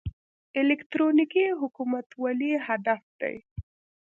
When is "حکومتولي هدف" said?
1.59-3.01